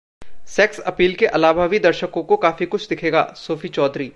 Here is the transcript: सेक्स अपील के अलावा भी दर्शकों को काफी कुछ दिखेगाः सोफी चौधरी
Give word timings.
सेक्स 0.49 0.79
अपील 0.81 1.13
के 1.15 1.25
अलावा 1.29 1.67
भी 1.67 1.79
दर्शकों 1.79 2.23
को 2.23 2.37
काफी 2.37 2.65
कुछ 2.67 2.87
दिखेगाः 2.89 3.33
सोफी 3.37 3.69
चौधरी 3.69 4.07